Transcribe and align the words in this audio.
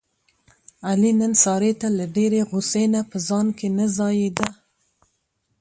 علي 0.89 1.11
نن 1.19 1.33
سارې 1.43 1.71
ته 1.81 1.87
له 1.97 2.05
ډېرې 2.15 2.41
غوسې 2.49 2.83
نه 2.93 3.01
په 3.09 3.17
ځان 3.27 3.47
کې 3.57 3.67
نه 3.77 3.85
ځایېدا. 3.97 4.47